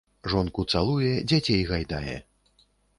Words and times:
Жонку 0.31 0.65
цалуе, 0.77 1.11
дзяцей 1.33 1.63
гайдае. 1.73 2.19